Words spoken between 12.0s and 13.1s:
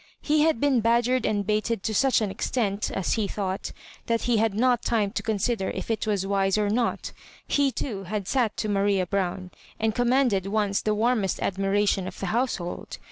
of the household.